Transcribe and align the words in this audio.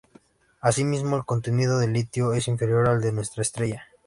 Asimismo, 0.61 1.15
el 1.15 1.25
contenido 1.25 1.77
de 1.77 1.87
litio 1.87 2.33
es 2.33 2.47
inferior 2.47 2.89
al 2.89 3.01
de 3.01 3.11
nuestra 3.11 3.43
estrella. 3.43 3.83